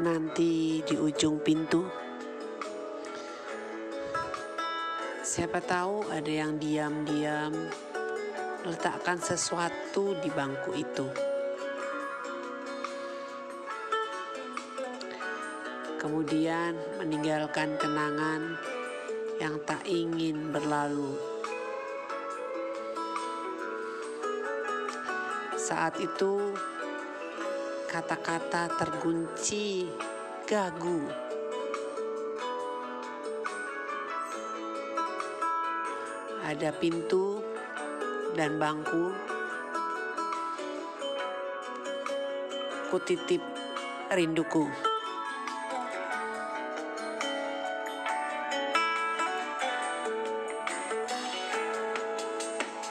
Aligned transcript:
nanti 0.00 0.80
di 0.80 0.96
ujung 0.96 1.44
pintu. 1.44 1.84
Siapa 5.20 5.60
tahu 5.60 6.08
ada 6.08 6.32
yang 6.32 6.56
diam-diam 6.56 7.52
letakkan 8.64 9.20
sesuatu 9.20 10.16
di 10.24 10.32
bangku 10.32 10.72
itu. 10.72 11.06
Kemudian 16.00 16.72
meninggalkan 16.96 17.76
kenangan 17.76 18.56
yang 19.36 19.60
tak 19.68 19.84
ingin 19.84 20.48
berlalu. 20.48 21.12
Saat 25.60 26.00
itu 26.00 26.56
kata-kata 27.90 28.70
tergunci 28.78 29.90
gagu. 30.46 31.10
Ada 36.46 36.70
pintu 36.78 37.42
dan 38.38 38.62
bangku. 38.62 39.10
Kutitip 42.94 43.42
rinduku. 44.14 44.89